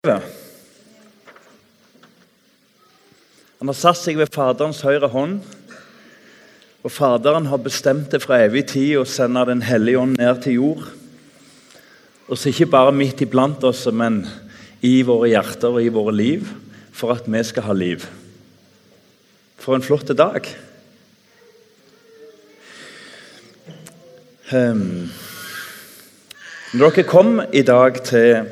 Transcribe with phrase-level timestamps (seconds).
[0.00, 0.22] Han
[3.68, 5.42] har satt seg ved Faderens høyre hånd.
[6.80, 10.56] Og Faderen har bestemt det fra evig tid å sende Den hellige ånd ned til
[10.56, 10.86] jord.
[12.32, 14.24] Og så ikke bare midt iblant oss, men
[14.80, 16.48] i våre hjerter og i våre liv,
[16.96, 18.08] for at vi skal ha liv.
[19.60, 20.48] For en flott dag.
[24.48, 25.12] Um,
[26.72, 28.48] når dere kom i dag til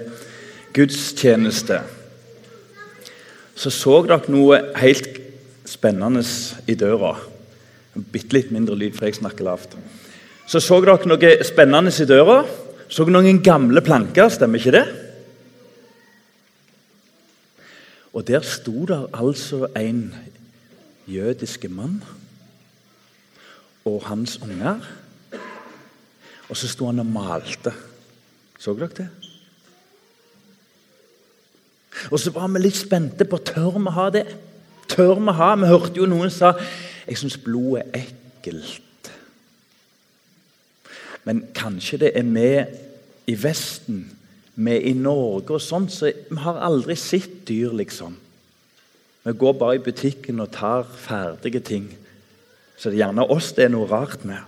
[0.74, 1.80] gudstjeneste,
[3.58, 5.18] så så dere noe helt
[5.66, 6.22] spennende
[6.70, 7.16] i døra.
[8.12, 9.74] Bitte litt mindre lyd, for jeg snakker lavt.
[10.46, 12.40] Så så dere noe spennende i døra.
[12.88, 14.86] Så dere noen gamle planker, stemmer ikke det?
[18.14, 20.14] Og der sto der altså en
[21.06, 22.00] jødiske mann
[23.84, 24.80] og hans unger.
[26.48, 27.74] Og så sto han og malte.
[28.58, 29.08] Så dere det?
[32.10, 34.26] Og så var vi litt spente på tør vi ha det.
[34.88, 35.54] Tør vi ha?
[35.60, 36.54] Vi hørte jo noen sa
[37.08, 39.12] jeg syns blod er ekkelt.
[41.24, 42.50] Men kanskje det er vi
[43.28, 44.06] i Vesten,
[44.56, 48.16] vi i Norge og sånn, så vi har aldri sett dyr, liksom.
[49.24, 51.90] Vi går bare i butikken og tar ferdige ting.
[52.78, 54.40] Så det er gjerne oss det er noe rart med.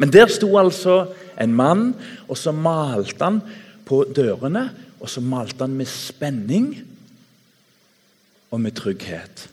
[0.00, 1.90] Men der sto altså en mann,
[2.28, 3.40] og så malte han
[3.88, 4.68] på dørene.
[5.00, 6.74] Og så malte han med spenning
[8.50, 9.48] og med trygghet.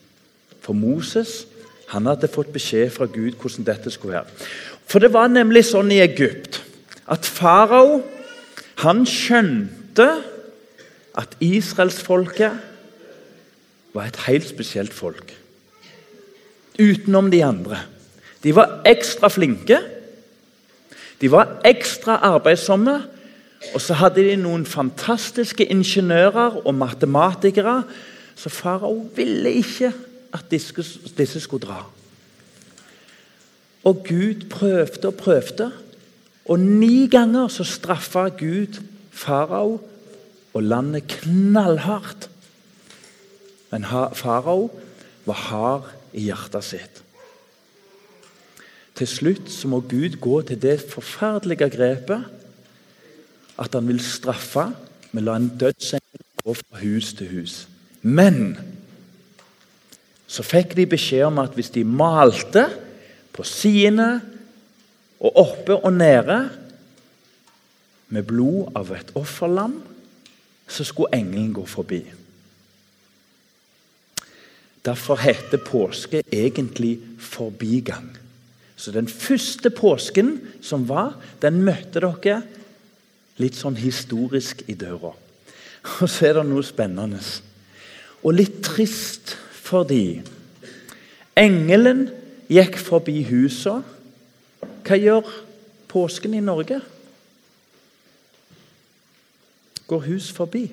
[0.62, 1.45] For Moses
[1.88, 4.48] han hadde fått beskjed fra Gud hvordan dette skulle være.
[4.88, 6.59] For det var nemlig sånn i Egypt
[7.08, 8.02] at farao
[8.84, 10.08] han skjønte
[11.18, 12.59] at israelsfolket
[13.95, 15.31] var et helt spesielt folk.
[16.78, 17.80] Utenom de andre.
[18.44, 19.80] De var ekstra flinke.
[21.22, 23.00] De var ekstra arbeidsomme.
[23.73, 27.81] Og så hadde de noen fantastiske ingeniører og matematikere.
[28.38, 29.91] Så farao ville ikke
[30.33, 31.81] at disse, skulle dra.
[33.83, 35.72] Og Gud prøvde og prøvde.
[36.45, 38.79] Og ni ganger så straffa Gud
[39.12, 39.81] farao
[40.53, 42.29] og landet knallhardt.
[43.72, 44.69] Men farao
[45.25, 47.03] var hard i hjertet sitt.
[48.97, 52.24] Til slutt så må Gud gå til det forferdelige grepet
[53.57, 54.69] at han vil straffe
[55.12, 57.56] med å la en dødsengel gå fra hus til hus.
[58.01, 58.57] Men
[60.28, 62.68] så fikk de beskjed om at hvis de malte
[63.35, 64.19] på sidene
[65.18, 66.38] og oppe og nede
[68.13, 69.79] med blod av et offerlam,
[70.68, 72.01] så skulle engelen gå forbi.
[74.88, 78.13] Derfor heter påske egentlig forbigang.
[78.78, 82.44] Så den første påsken som var, den møtte dere
[83.42, 85.14] litt sånn historisk i døra.
[86.02, 87.22] Og så er det noe spennende.
[88.24, 89.36] Og litt trist
[89.68, 90.22] fordi
[91.38, 92.08] engelen
[92.52, 93.84] gikk forbi huset.
[94.88, 95.31] Hva gjør
[95.92, 96.80] påsken i Norge?
[99.88, 100.66] Går hus forbi.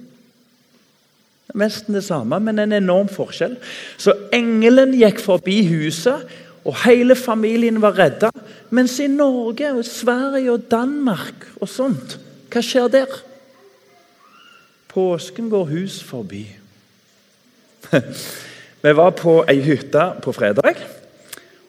[1.44, 3.58] Det er Nesten det samme, men en enorm forskjell.
[4.00, 6.24] Så engelen gikk forbi huset,
[6.64, 8.30] og hele familien var redda.
[8.74, 12.16] Mens i Norge, og Sverige og Danmark og sånt,
[12.54, 13.14] hva skjer der?
[14.94, 16.44] Påsken går hus forbi.
[18.84, 20.78] Vi var på ei hytte på fredag,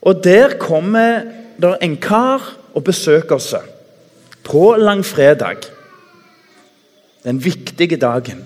[0.05, 1.23] og der kommer
[1.57, 2.43] det en kar
[2.75, 3.55] og besøker oss
[4.45, 5.65] på langfredag.
[7.25, 8.43] Den viktige dagen.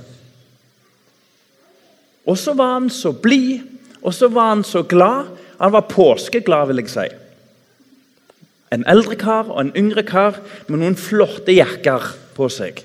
[2.24, 3.66] Og så var han så blid,
[4.02, 5.34] og så var han så glad.
[5.60, 7.08] Han var påskeglad, vil jeg si.
[8.72, 10.38] En eldre kar og en yngre kar
[10.70, 12.06] med noen flotte jakker
[12.40, 12.80] på seg.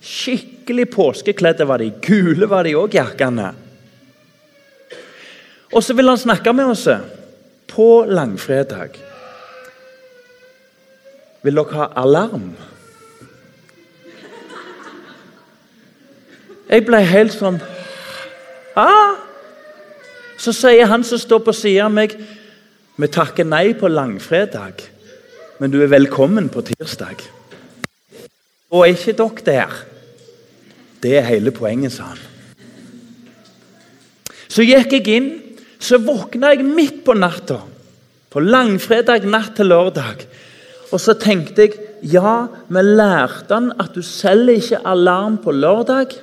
[0.00, 1.90] Skikkelig påskekledde var de.
[2.04, 3.52] Gule var de òg, jakkene.
[5.70, 6.86] Og så vil han snakke med oss
[7.70, 8.96] på langfredag.
[11.42, 12.52] Vil dere ha alarm?
[16.70, 17.58] Jeg ble helt sånn
[18.78, 19.16] ah.
[20.40, 22.14] Så sier han som står på siden av meg,
[23.00, 24.80] vi takker nei på langfredag,
[25.60, 27.26] men du er velkommen på tirsdag.
[28.70, 29.78] Og er ikke dere der?
[31.02, 32.20] Det er hele poenget, sa han.
[34.50, 35.28] Så gikk jeg inn,
[35.80, 37.60] så våkna jeg midt på natta.
[38.30, 40.26] På langfredag natt til lørdag.
[40.90, 41.78] Og så tenkte jeg
[42.14, 46.14] ja, vi lærte han at du selger ikke alarm på lørdag.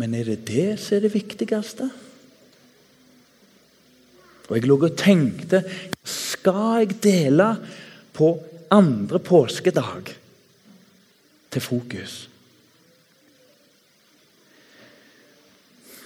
[0.00, 1.88] Men er det det som er det viktigste?
[4.48, 5.62] Og jeg lå og tenkte
[6.04, 7.52] Skal jeg dele
[8.12, 8.34] på
[8.72, 10.12] andre påskedag
[11.52, 12.18] til fokus?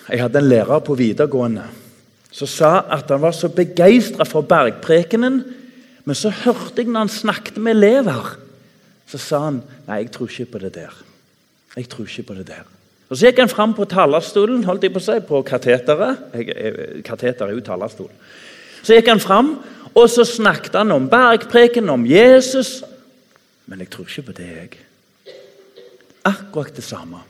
[0.07, 1.67] Jeg hadde en lærer på videregående
[2.37, 5.41] som sa at han var så begeistra for bergprekenen,
[6.05, 8.35] men så hørte jeg når han snakket med elever,
[9.09, 10.99] så sa han nei, jeg tror ikke på det der.
[11.77, 12.67] Jeg tror ikke på det der.
[13.09, 16.25] Og Så gikk han fram på talerstolen, holdt jeg på å si, på kateteret.
[17.07, 18.11] Kateter er jo talerstol.
[18.83, 19.53] Så gikk han fram,
[19.97, 22.83] og så snakket han om bergpreken, om Jesus.
[23.67, 25.35] Men jeg tror ikke på det, jeg.
[26.27, 27.23] Akkurat det samme.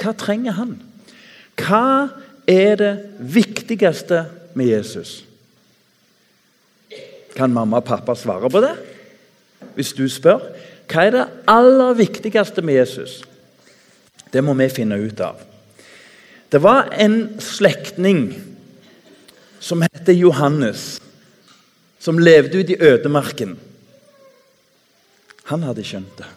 [0.00, 0.76] Hva trenger han?
[1.60, 2.08] Hva
[2.48, 4.24] er det viktigste
[4.56, 5.18] med Jesus?
[7.36, 8.74] Kan mamma og pappa svare på det?
[9.76, 10.40] Hvis du spør.
[10.88, 13.20] Hva er det aller viktigste med Jesus?
[14.32, 15.40] Det må vi finne ut av.
[16.52, 18.30] Det var en slektning
[19.60, 21.00] som heter Johannes,
[22.06, 23.56] som levde ute i ødemarken.
[25.50, 26.28] Han hadde skjønt det.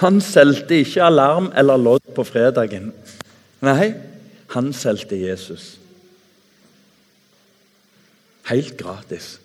[0.00, 2.92] Han solgte ikke alarm eller lodd på fredagen.
[3.64, 3.92] Nei,
[4.54, 5.74] han solgte Jesus.
[8.50, 9.38] Helt gratis.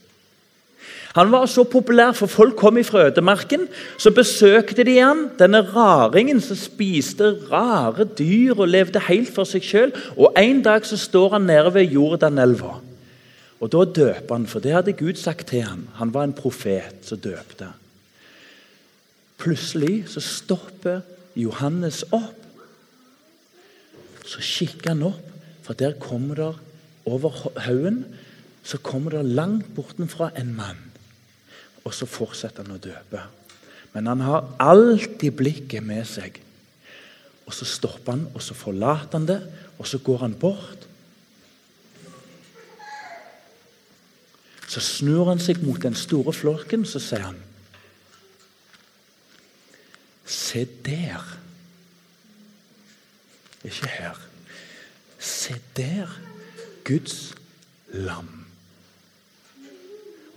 [1.18, 3.66] Han var så populær, for folk kom fra ødemarken.
[3.98, 9.66] Så besøkte de han, denne raringen som spiste rare dyr og levde helt for seg
[9.66, 9.96] sjøl.
[10.18, 12.78] Og En dag så står han nede ved Jordanelva.
[13.60, 15.88] Og Da døper han, for det hadde Gud sagt til ham.
[16.00, 17.68] Han var en profet som døpte.
[19.38, 21.02] Plutselig så stopper
[21.36, 22.36] Johannes opp.
[24.26, 25.26] Så kikker han opp,
[25.64, 26.54] for der kommer det
[27.06, 28.06] over haugen
[28.70, 30.82] så kommer det langt bortenfra en mann.
[31.88, 33.24] Og så fortsetter han å døpe.
[33.96, 36.38] Men han har alltid blikket med seg.
[37.48, 39.40] Og så stopper han, og så forlater han det,
[39.80, 40.86] og så går han bort.
[44.70, 47.46] Så snur han seg mot den store flokken, så sier han
[50.30, 51.24] Se der.
[53.66, 54.18] Ikke her.
[55.18, 56.12] Se der.
[56.86, 57.34] Guds
[57.98, 58.30] lam.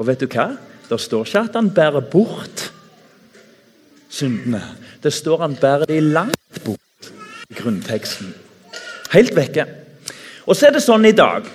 [0.00, 0.54] Og vet du hva?
[0.88, 2.64] Det står ikke at han bærer bort
[4.12, 4.62] syndene.
[5.04, 7.12] Det står han bærer de langt bort
[7.50, 8.32] i grunnteksten.
[9.12, 9.68] Helt vekke.
[10.48, 11.46] Og så er det sånn i dag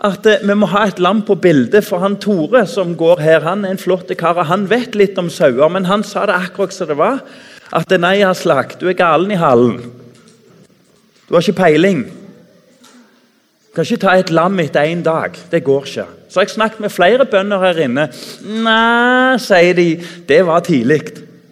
[0.00, 3.44] at eh, vi må ha et lam på bildet, for han Tore som går her,
[3.44, 4.38] han er en flott kar.
[4.40, 7.20] og Han vet litt om sauer, men han sa det akkurat som det var.
[7.76, 9.82] At nei, Aslak, du er galen i halen'.
[11.28, 12.02] Du har ikke peiling.
[13.70, 15.36] Du kan ikke ta et lam etter én dag.
[15.50, 16.06] Det går ikke.
[16.28, 18.08] Så har jeg snakket med flere bønder her inne.
[18.42, 21.04] Nei, sier de, det var tidlig.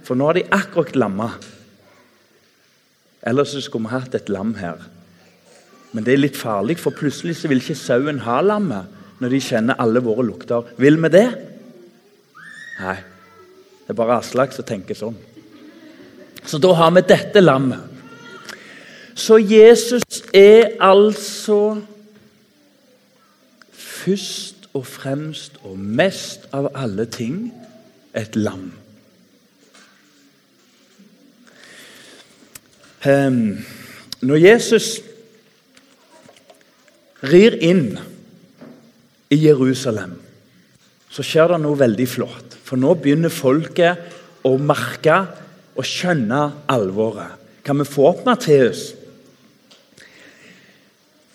[0.03, 1.31] For nå har de akkurat lamma.
[3.23, 4.83] Ellers skulle vi hatt et lam her.
[5.93, 9.41] Men det er litt farlig, for plutselig så vil ikke sauen ha lammet når de
[9.43, 10.67] kjenner alle våre lukter.
[10.79, 11.29] Vil vi det?
[12.83, 12.99] Nei.
[13.89, 15.17] Det er bare Aslak som tenker sånn.
[16.45, 17.81] Så da har vi dette lammet.
[19.19, 21.81] Så Jesus er altså
[23.73, 27.49] først og fremst og mest av alle ting
[28.15, 28.71] et lam.
[33.09, 33.59] Um,
[34.21, 34.99] når Jesus
[37.27, 37.99] rir inn
[39.29, 40.15] i Jerusalem,
[41.11, 42.57] så skjer det noe veldig flott.
[42.63, 45.19] For nå begynner folket å merke
[45.79, 47.37] og skjønne alvoret.
[47.65, 48.93] Kan vi få opp Matteus?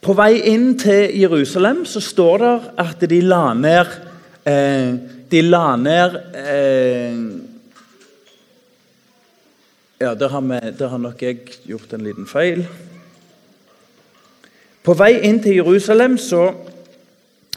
[0.03, 2.53] På vei inn til Jerusalem så står det
[2.83, 3.91] at de la ned
[4.49, 4.95] eh,
[5.31, 7.21] De la ned eh,
[10.03, 12.65] Ja, der har, vi, der har, nok jeg gjort en liten feil.
[14.83, 16.49] På vei inn til Jerusalem så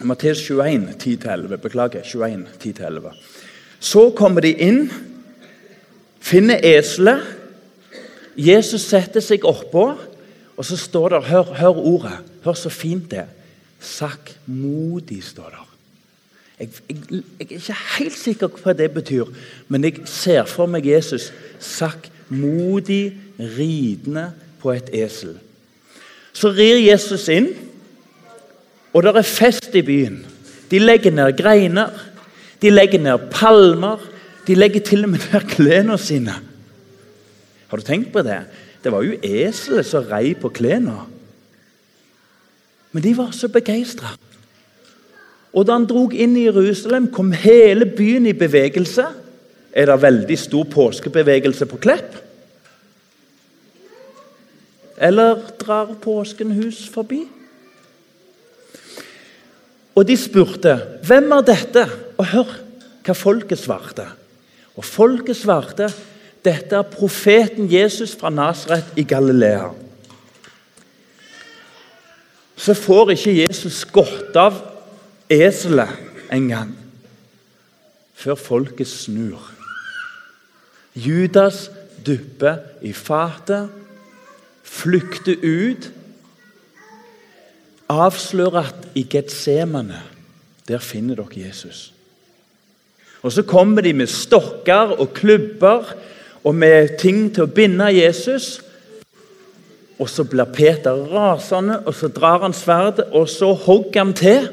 [0.07, 1.57] Matteus 21, 10-11.
[1.57, 2.05] Beklager.
[2.05, 3.15] 21, 10-11.
[3.81, 4.91] Så kommer de inn,
[6.21, 7.25] finner eselet.
[8.37, 9.89] Jesus setter seg oppå.
[10.57, 12.19] Og så står det Hør, hør ordet.
[12.45, 13.33] Hør så fint det er.
[13.81, 15.65] Sakkmodig, står det.
[16.59, 19.29] Jeg, jeg, jeg, er ikke helt sikker på hva det betyr,
[19.69, 21.29] men jeg ser for meg Jesus
[21.61, 24.31] sakkmodig ridende
[24.63, 25.35] på et esel.
[26.37, 27.49] Så rir Jesus inn,
[28.93, 30.21] og det er fest i byen.
[30.71, 31.93] De legger ned greiner,
[32.61, 34.03] de legger ned palmer,
[34.47, 36.37] de legger til og med ned klærne sine.
[37.67, 38.43] Har du tenkt på det?
[38.85, 40.99] Det var jo eselet som rei på klærne.
[42.93, 44.13] Men de var så begeistra.
[45.57, 49.07] Og da han drog inn i Jerusalem, kom hele byen i bevegelse.
[49.73, 52.26] Er det veldig stor påskebevegelse på Klepp?
[54.97, 57.23] Eller drar påskenhus forbi?
[59.97, 60.77] Og de spurte
[61.07, 61.87] hvem er dette?
[62.17, 62.53] Og hør
[63.07, 64.07] hva folket svarte.
[64.77, 65.89] Og folket svarte
[66.45, 69.73] dette er profeten Jesus fra Nasaret i Galilea.
[72.67, 74.57] så får ikke Jesus godt av
[75.31, 75.93] eselet
[76.33, 76.73] engang
[78.17, 79.43] før folket snur.
[80.97, 81.69] Judas
[82.07, 83.69] dupper i fatet,
[84.67, 85.91] flykter ut,
[87.89, 90.03] avslører at i Getsemane
[90.67, 91.93] der finner dere Jesus.
[93.23, 95.95] Og Så kommer de med stokker og klubber
[96.45, 98.61] og med ting til å binde Jesus.
[99.99, 104.49] Og så blir Peter rasende, og så drar han sverdet, og så hogger han til.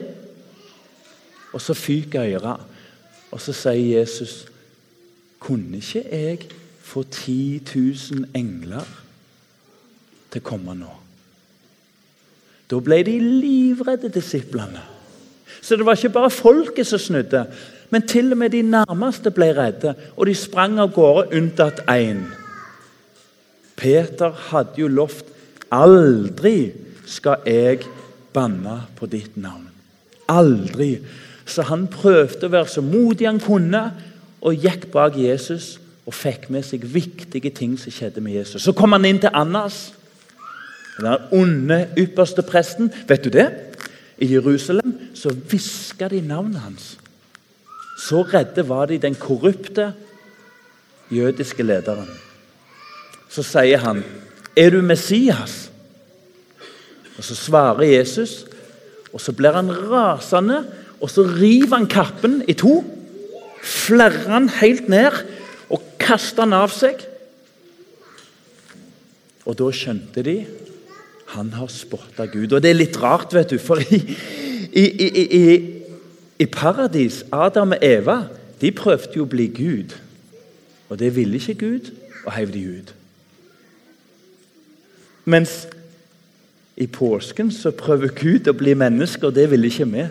[1.53, 2.61] Og så fyker øret.
[3.31, 4.45] Og så sier Jesus,
[5.39, 6.39] 'Kunne ikke jeg
[6.81, 9.02] få 10 000 engler
[10.33, 10.99] til å komme nå?'
[12.71, 14.81] Da ble de livredde, disiplene.
[15.61, 17.45] Så det var ikke bare folket som snudde,
[17.89, 22.25] men til og med de nærmeste ble redde, og de sprang av gårde, unntatt én.
[23.77, 25.29] Peter hadde jo lovt
[25.73, 26.71] aldri
[27.09, 27.85] skal jeg
[28.33, 29.69] banne på ditt navn.
[30.29, 30.97] Aldri.
[31.45, 33.91] Så han prøvde å være så modig han kunne,
[34.43, 38.63] og gikk bak Jesus og fikk med seg viktige ting som skjedde med Jesus.
[38.63, 39.93] Så kom han inn til Annas,
[40.97, 42.91] den onde ypperste presten.
[43.07, 43.49] Vet du det?
[44.17, 46.97] I Jerusalem så hviska de navnet hans.
[47.97, 49.93] Så redde var de den korrupte
[51.11, 52.09] jødiske lederen.
[53.29, 54.03] Så sier han,
[54.55, 55.69] 'Er du Messias?'
[57.17, 58.45] Og Så svarer Jesus,
[59.13, 60.65] og så blir han rasende,
[61.01, 62.83] og så river han kappen i to.
[63.63, 65.11] Flerrer han helt ned
[65.69, 66.95] og kaster han av seg.
[69.45, 70.45] Og da skjønte de
[71.33, 72.53] han har spotta Gud.
[72.53, 73.99] Og det er litt rart, vet du, for i,
[74.69, 75.43] i, i,
[76.39, 78.17] i paradis, Adam og Eva,
[78.61, 79.95] de prøvde jo å bli Gud.
[80.93, 82.93] Og det ville ikke Gud, og heiv de ut.
[85.25, 85.63] Mens
[86.77, 90.05] i påsken så prøver Gud å bli menneske, og det ville ikke vi.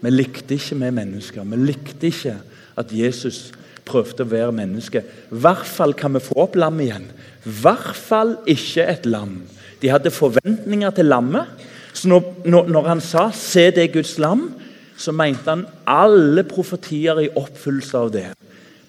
[0.00, 1.44] Vi likte ikke vi mennesker.
[1.44, 2.36] Vi likte ikke
[2.80, 3.50] at Jesus
[3.88, 5.02] prøvde å være menneske.
[5.04, 7.08] I hvert fall kan vi få opp lam igjen.
[7.44, 9.40] I hvert fall ikke et lam.
[9.80, 11.46] De hadde forventninger til lammet.
[11.92, 14.54] Så når, når, han sa 'se det Guds lam',
[14.96, 18.26] så mente han alle profetier i oppfyllelse av det.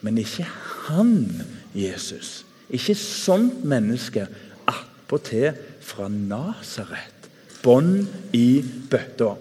[0.02, 0.48] Men ikke
[0.88, 1.44] han,
[1.76, 2.46] Jesus.
[2.70, 4.28] Ikke sånt menneske.
[4.68, 7.30] Attpåtil fra Nasaret.
[7.64, 9.36] Bånd i bøtta.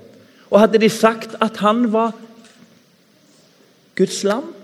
[0.50, 2.14] Og hadde de sagt at han var
[3.96, 4.54] Guds lam,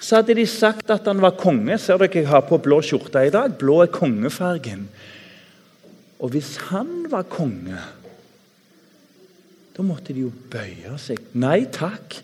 [0.00, 1.76] så hadde de sagt at han var konge.
[1.78, 3.52] Ser dere jeg har på blå skjorte i dag?
[3.60, 4.86] Blå er kongefargen.
[6.20, 7.76] Og hvis han var konge,
[9.76, 11.20] da måtte de jo bøye seg.
[11.40, 12.16] Nei takk.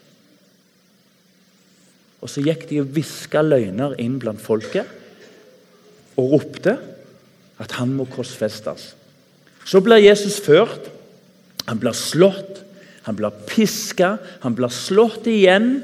[2.24, 4.88] Og så gikk de og hviska løgner inn blant folket
[6.16, 6.78] og ropte
[7.60, 8.94] at han må korsfestes.
[9.68, 10.92] Så blir Jesus ført.
[11.66, 12.60] Han blir slått,
[13.08, 15.80] han blir piska, han blir slått igjen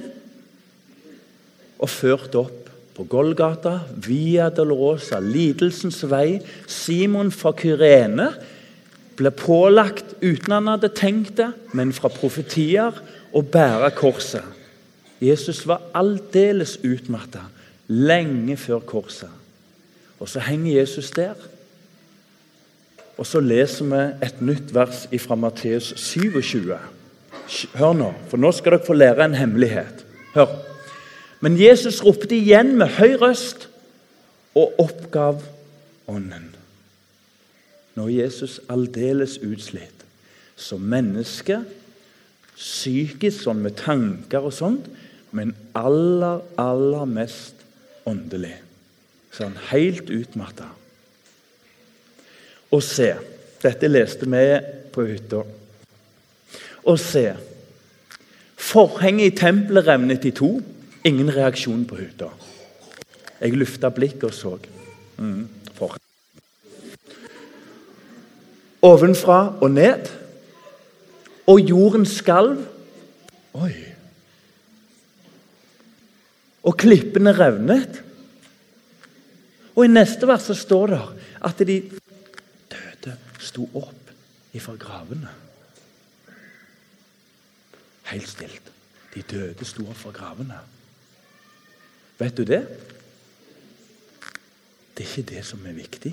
[1.83, 6.41] og ført opp på Golgata, Via Dolorosa, lidelsens vei.
[6.71, 8.29] Simon fra Kyrene
[9.17, 12.97] ble pålagt, uten han hadde tenkt det, men fra profetier,
[13.33, 14.45] å bære korset.
[15.23, 17.47] Jesus var aldeles utmatta
[17.89, 19.31] lenge før korset.
[20.21, 21.39] Og så henger Jesus der.
[23.17, 26.75] Og så leser vi et nytt vers fra Matteus 27.
[27.79, 30.05] Hør nå, for nå skal dere få lære en hemmelighet.
[30.37, 30.72] Hør.
[31.43, 33.67] Men Jesus ropte igjen med høy røst
[34.55, 35.43] og oppgav
[36.11, 36.53] ånden.
[37.99, 40.05] Nå er Jesus aldeles utslitt
[40.57, 41.59] som menneske,
[42.55, 44.87] psykisk sånn med tanker og sånt,
[45.35, 47.65] men aller, aller mest
[48.07, 48.55] åndelig.
[49.33, 50.69] Så han helt utmatta.
[52.73, 53.15] Og se
[53.63, 54.47] Dette leste vi
[54.91, 55.45] på hytta.
[56.83, 57.29] Og se
[58.59, 60.57] Forhenget i tempelet revnet i to.
[61.05, 62.29] Ingen reaksjon på hytta.
[63.41, 64.53] Jeg lufta blikket og så.
[65.19, 65.97] Mm, for.
[68.87, 70.07] Ovenfra og ned.
[71.51, 72.61] Og jorden skalv.
[73.59, 73.75] Oi.
[76.63, 77.99] Og klippene revnet.
[79.75, 81.01] Og i neste vers så står det
[81.49, 81.79] at de
[82.71, 84.13] døde sto opp
[84.55, 85.33] ifra gravene.
[88.13, 88.71] Helt stilt.
[89.17, 90.61] De døde sto opp fra gravene.
[92.23, 92.63] Vet du det?
[94.93, 96.13] Det er ikke det som er viktig.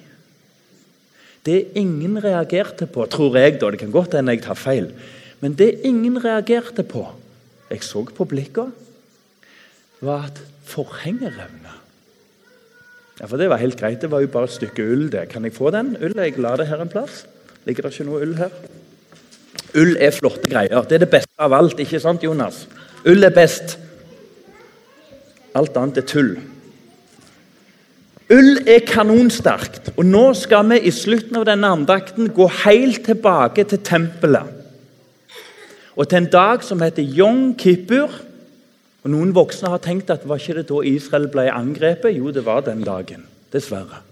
[1.45, 4.89] Det ingen reagerte på, tror jeg, da, det kan godt hende jeg tar feil,
[5.39, 7.05] men det ingen reagerte på,
[7.69, 8.73] jeg så på blikket,
[10.01, 11.75] var at forhenget revna.
[13.19, 14.01] Ja, for Det var helt greit.
[14.01, 15.11] Det var jo bare et stykke ull.
[15.11, 15.29] det.
[15.29, 16.23] Kan jeg få den ulla?
[16.23, 17.25] Jeg la det her en plass.
[17.65, 18.49] Ligger det ikke noe ull her?
[19.75, 20.81] Ull er flotte greier.
[20.87, 22.67] Det er det beste av alt, ikke sant, Jonas?
[23.05, 23.77] Ull er best.
[25.57, 26.33] Alt annet er tull.
[28.29, 29.91] Ull er kanonsterkt.
[29.97, 34.55] Og nå skal vi i slutten av denne andakten gå helt tilbake til tempelet.
[35.97, 38.13] Og til en dag som heter Yom Kippur.
[39.03, 42.13] Og Noen voksne har tenkt at var ikke det da Israel ble angrepet?
[42.15, 43.25] Jo, det var den dagen.
[43.53, 44.03] Dessverre.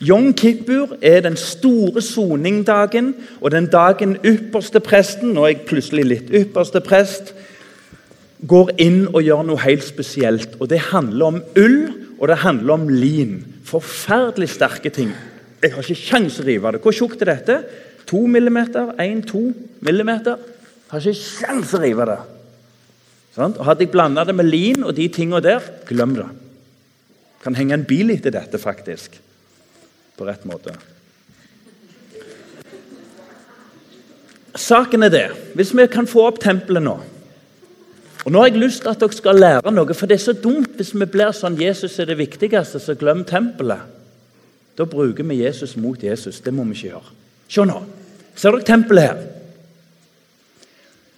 [0.00, 6.04] Yom Kippur er den store soningdagen og den dagen ypperste presten nå er jeg plutselig
[6.06, 7.32] litt ypperste prest,
[8.46, 10.56] går inn og gjør noe helt spesielt.
[10.60, 11.80] Og Det handler om ull,
[12.18, 13.44] og det handler om lin.
[13.64, 15.12] Forferdelig sterke ting.
[15.62, 16.82] Jeg har ikke kjangs å rive det.
[16.82, 17.62] Hvor tjukt er dette?
[18.06, 18.94] 2 millimeter?
[18.98, 19.42] 1-2
[19.84, 20.38] millimeter?
[20.38, 22.18] Jeg har ikke kjangs å rive det.
[23.34, 23.56] Sånn?
[23.58, 26.28] Og Hadde jeg blanda det med lin og de tinga der, glem det.
[27.42, 29.18] Kan henge en bil etter dette, faktisk.
[30.18, 30.74] På rett måte.
[34.58, 36.96] Saken er det, hvis vi kan få opp tempelet nå
[38.28, 40.34] og Nå har jeg lyst til at dere skal lære noe, for det er så
[40.36, 43.86] dumt hvis vi blir sånn Jesus er det viktigste, så glem tempelet.
[44.76, 46.42] Da bruker vi Jesus mot Jesus.
[46.44, 47.14] Det må vi ikke gjøre.
[47.48, 47.78] Se nå.
[48.36, 49.22] Ser dere tempelet her?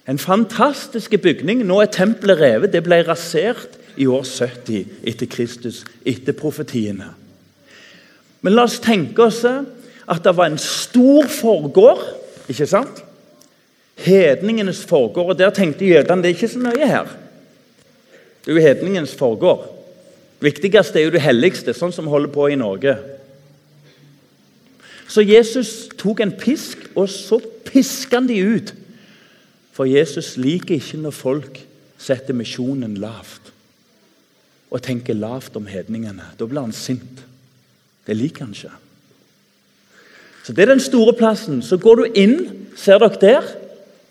[0.07, 1.65] En fantastisk bygning.
[1.67, 2.71] Nå er tempelet revet.
[2.71, 7.11] Det ble rasert i år 70 etter Kristus, etter profetiene.
[8.39, 12.07] Men la oss tenke oss at det var en stor forgård.
[12.47, 13.03] ikke sant?
[14.01, 15.33] Hedningenes forgård.
[15.33, 17.11] Og der tenkte jødene det er ikke så nøye her.
[18.41, 19.67] Det er jo hedningens forgård.
[20.41, 22.95] Viktigst er jo det helligste, sånn som holder på i Norge.
[25.11, 28.73] Så Jesus tok en pisk, og så piska han de ut.
[29.75, 31.59] For Jesus liker ikke når folk
[32.01, 33.51] setter misjonen lavt
[34.71, 36.31] og tenker lavt om hedningene.
[36.39, 37.21] Da blir han sint.
[38.07, 38.71] Det liker han ikke.
[40.43, 41.61] Så Det er den store plassen.
[41.61, 43.49] Så går du inn, ser dere der.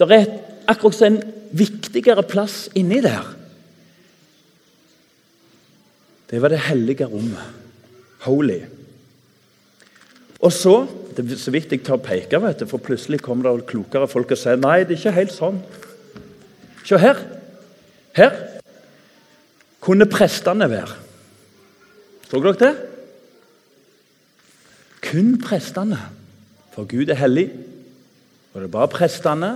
[0.09, 0.31] Det er
[0.71, 1.21] akkurat en
[1.53, 3.27] viktigere plass inni der.
[6.31, 7.59] Det var det hellige rommet.
[8.25, 8.61] Holy.
[10.41, 10.87] Og så
[11.17, 14.31] det er så vidt jeg tør peke, vet du, for plutselig kommer det klokere folk
[14.31, 15.59] og sier nei, det er ikke helt sånn.
[16.87, 17.19] Se her.
[18.17, 18.37] Her
[19.83, 20.95] kunne prestene være.
[22.31, 22.73] Så dere det?
[25.11, 25.99] Kun prestene.
[26.71, 27.49] For Gud er hellig,
[28.53, 29.51] og det er bare prestene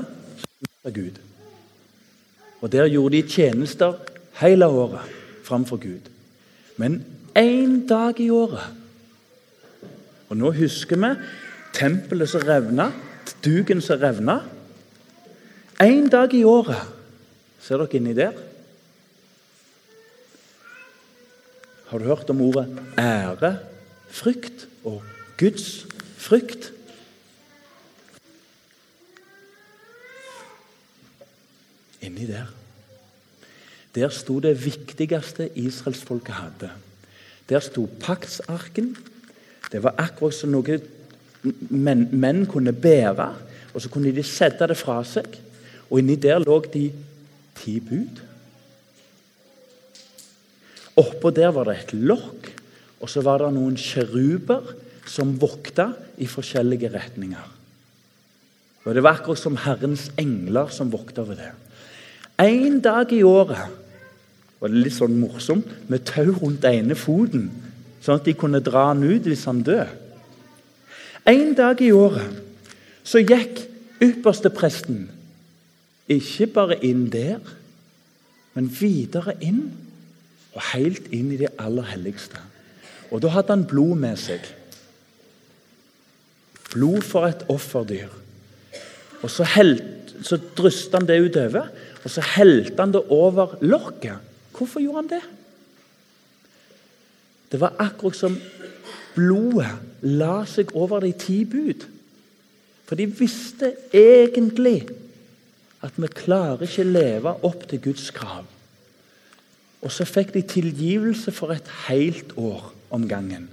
[0.84, 1.20] er Gud.
[2.60, 3.94] Og Der gjorde de tjenester
[4.40, 5.00] hele året
[5.44, 6.10] framfor Gud.
[6.76, 7.04] Men
[7.38, 8.74] én dag i året
[10.28, 11.14] Og nå husker vi
[11.74, 12.88] tempelet som revna,
[13.44, 14.40] duken som revna.
[15.82, 16.80] Én dag i året.
[17.60, 18.32] Ser dere inni der?
[21.86, 22.66] Har du hørt om ordet
[22.98, 23.58] ære,
[24.08, 25.02] frykt og
[25.38, 26.73] Guds frykt?
[32.04, 32.50] Inni der.
[33.94, 36.70] Der sto det viktigste israelsfolket hadde.
[37.48, 38.96] Der sto paktsarken.
[39.72, 40.78] Det var akkurat som noe
[41.70, 43.28] menn, menn kunne bære.
[43.74, 45.38] Og så kunne de sette det fra seg.
[45.90, 46.88] Og inni der lå de
[47.58, 48.22] ti bud.
[51.00, 52.52] Oppå der var det et lokk,
[53.02, 54.76] og så var det noen kjeruber
[55.10, 55.88] som vokta
[56.22, 57.50] i forskjellige retninger.
[58.84, 61.50] Og Det var akkurat som Herrens engler som vokta over det.
[62.40, 63.70] En dag i året
[64.60, 67.50] var det litt sånn morsomt med tau rundt ene foten,
[68.02, 69.90] sånn at de kunne dra han ut hvis han døde.
[71.28, 72.40] En dag i året
[73.04, 73.62] så gikk
[74.04, 75.06] ypperstepresten
[76.12, 77.40] ikke bare inn der,
[78.54, 79.62] men videre inn
[80.54, 82.40] og helt inn i det aller helligste.
[83.10, 84.44] Og Da hadde han blod med seg.
[86.72, 88.10] Blod for et offerdyr.
[89.22, 89.80] Og Så, held,
[90.22, 91.68] så drystet han det utover,
[92.04, 94.20] og så helte han det over lokket.
[94.54, 95.22] Hvorfor gjorde han det?
[97.52, 98.36] Det var akkurat som
[99.14, 99.70] blodet
[100.04, 101.86] la seg over de ti bud.
[102.84, 104.82] For de visste egentlig
[105.84, 108.44] at vi klarer ikke leve opp til Guds krav.
[109.84, 113.48] Og så fikk de tilgivelse for et helt år om gangen.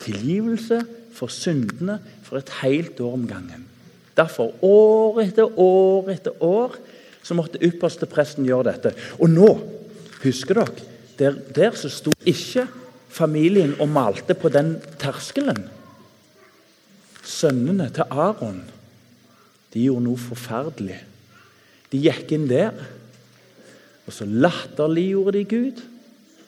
[0.00, 0.80] Tilgivelse
[1.16, 3.66] for syndene for et helt år om gangen.
[4.16, 6.76] Derfor, år etter år etter år,
[7.22, 8.94] så måtte ypperste presten gjøre dette.
[9.20, 9.50] Og nå,
[10.24, 10.88] husker dere,
[11.20, 12.66] der, der så sto ikke
[13.10, 15.66] familien og malte på den terskelen.
[17.26, 18.62] Sønnene til Aron
[19.70, 20.98] de gjorde noe forferdelig.
[21.92, 22.74] De gikk inn der,
[24.06, 25.82] og så latterliggjorde de Gud.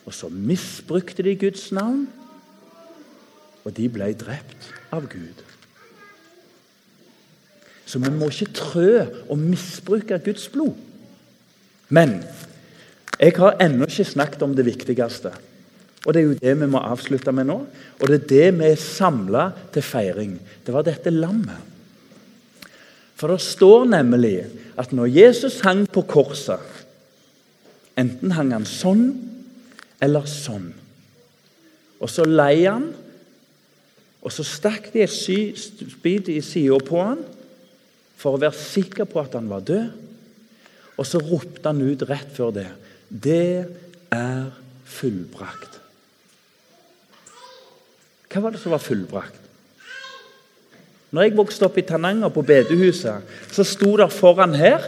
[0.02, 2.08] Og så misbrukte de Guds navn,
[3.62, 5.44] og de ble drept av Gud.
[7.92, 10.72] Så vi må ikke trø og misbruke Guds blod.
[11.92, 12.22] Men
[13.20, 15.34] jeg har ennå ikke snakket om det viktigste.
[16.06, 17.58] Og Det er jo det vi må avslutte med nå.
[18.00, 20.38] Og det er det vi er samla til feiring.
[20.64, 21.68] Det var dette lammet.
[23.14, 24.46] For det står nemlig
[24.80, 26.80] at når Jesus hang på korset
[27.92, 29.10] Enten hang han sånn
[30.00, 30.70] eller sånn.
[32.00, 32.86] Og så lei han,
[34.24, 37.20] og så stakk de et spyd i sida på han
[38.22, 39.90] for å være sikker på at han var død.
[41.00, 42.68] Og så ropte han ut rett før det
[43.08, 43.66] Det
[44.12, 44.42] er
[44.88, 45.80] fullbrakt.
[48.32, 49.40] Hva var det som var fullbrakt?
[51.12, 54.86] Når jeg vokste opp i Tananger, på bedehuset, så sto det foran her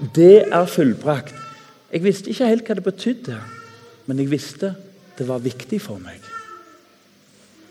[0.00, 1.34] Det er fullbrakt.
[1.92, 3.36] Jeg visste ikke helt hva det betydde,
[4.06, 4.74] men jeg visste
[5.18, 6.22] det var viktig for meg.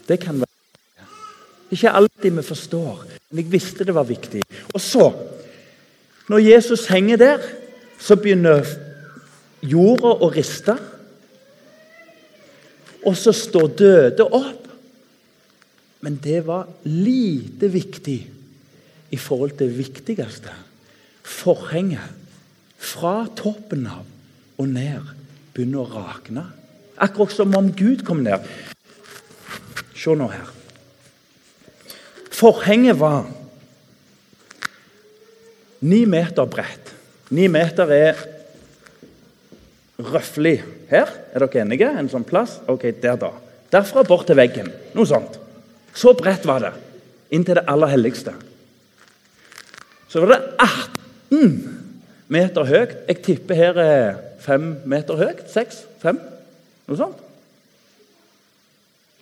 [0.07, 0.47] Det kan være
[1.73, 4.41] Ikke alltid vi forstår, men jeg visste det var viktig.
[4.73, 5.09] Og så,
[6.29, 7.43] når Jesus henger der,
[8.01, 8.65] så begynner
[9.61, 10.75] jorda å riste.
[13.05, 14.65] Og så står døde opp.
[16.01, 18.19] Men det var lite viktig
[19.11, 20.53] i forhold til det viktigste.
[21.21, 22.15] Forhenget
[22.79, 24.05] fra toppen av
[24.59, 25.11] og ned
[25.53, 26.45] begynner å rakne.
[26.99, 28.47] Akkurat som om Gud kom ned.
[29.93, 30.58] Se nå her.
[32.39, 33.25] Forhenget var
[35.83, 36.93] ni meter bredt.
[37.35, 38.21] Ni meter er
[39.99, 41.11] røftlig her.
[41.33, 41.89] Er dere enige?
[41.91, 42.57] En sånn plass?
[42.71, 43.33] Ok, der, da.
[43.73, 44.71] Derfra bort til veggen.
[44.95, 45.35] Noe sånt.
[45.93, 46.73] Så bredt var det.
[47.35, 48.33] Inn til det aller helligste.
[50.09, 51.53] Så var det 18
[52.31, 52.97] meter høyt.
[53.11, 55.43] Jeg tipper her er fem meter høyt.
[55.51, 55.83] Seks?
[56.01, 56.17] Fem?
[56.87, 57.19] Noe sånt.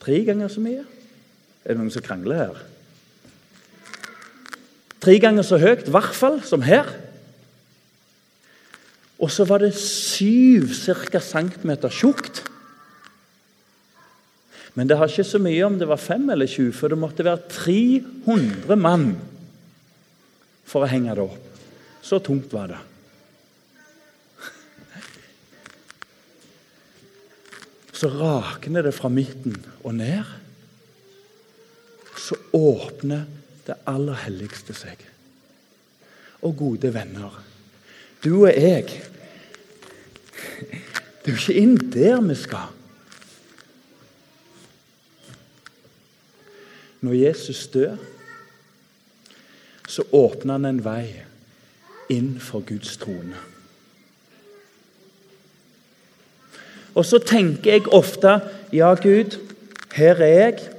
[0.05, 0.85] Tre ganger så mye.
[1.65, 2.65] Er det noen som krangler her?
[5.07, 6.83] Tre ganger så høyt, i hvert fall, som her.
[9.23, 12.43] Og så var det syv cirka centimeter tjukt.
[14.75, 17.23] Men det har ikke så mye om det var fem eller sju, for det måtte
[17.23, 19.15] være 300 mann
[20.67, 21.47] for å henge det opp.
[22.03, 22.83] Så tungt var det.
[28.03, 29.55] Så rakner det fra midten
[29.87, 30.27] og ned.
[32.19, 33.36] Så åpner
[33.67, 35.01] det aller helligste seg.
[36.45, 37.43] Og gode venner,
[38.23, 39.03] du og jeg
[41.27, 42.69] Det er jo ikke inn der vi skal.
[47.03, 47.97] Når Jesus dør,
[49.87, 51.03] så åpner han en vei
[52.09, 53.35] inn for Guds trone.
[56.95, 58.39] Og så tenker jeg ofte
[58.73, 59.37] Ja, Gud,
[59.93, 60.76] her er jeg.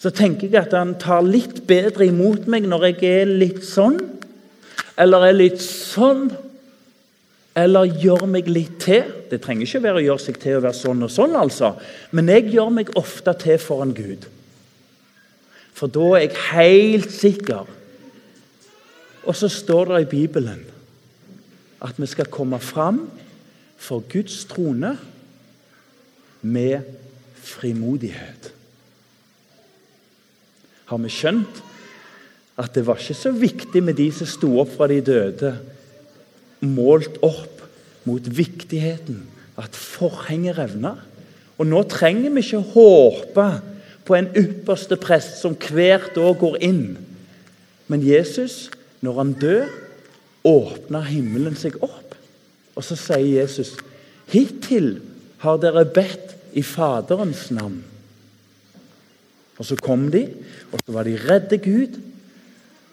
[0.00, 3.98] Så tenker jeg at han tar litt bedre imot meg når jeg er litt sånn,
[5.00, 6.30] eller er litt sånn,
[7.60, 9.10] eller gjør meg litt til.
[9.28, 11.74] Det trenger ikke være å gjøre seg til å være sånn og sånn, altså.
[12.16, 14.24] Men jeg gjør meg ofte til foran Gud.
[15.76, 17.68] For da er jeg helt sikker.
[19.28, 20.64] Og så står det i Bibelen
[21.84, 23.02] at vi skal komme fram
[23.80, 24.94] for Guds trone
[26.40, 26.88] med
[27.40, 28.50] frimodighet.
[30.90, 31.60] Har vi skjønt
[32.60, 35.54] at det var ikke så viktig med de som sto opp fra de døde,
[36.66, 37.62] målt opp
[38.08, 39.22] mot viktigheten
[39.60, 40.96] at forhenget revna?
[41.60, 43.46] Og nå trenger vi ikke håpe
[44.08, 46.84] på en ypperste prest som hvert år går inn.
[47.86, 48.70] Men Jesus,
[49.04, 49.68] når han dør,
[50.46, 52.16] åpner himmelen seg opp.
[52.74, 53.76] Og så sier Jesus,
[54.30, 55.02] 'Hittil
[55.42, 57.89] har dere bedt i Faderens navn.'
[59.60, 60.24] Og så kom de,
[60.72, 62.00] og så var de redde Gud.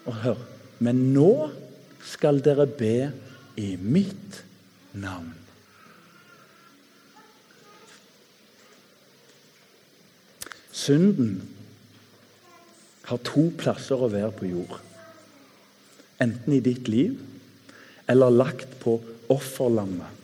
[0.04, 0.42] Og hør,
[0.84, 1.48] men nå
[2.04, 3.08] skal dere be
[3.58, 4.42] i mitt
[4.92, 5.32] navn.
[10.72, 11.40] Synden
[13.08, 14.78] har to plasser å være på jord.
[16.20, 17.16] Enten i ditt liv
[18.08, 18.98] eller lagt på
[19.32, 20.16] offerlammet.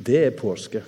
[0.00, 0.80] Det er påske.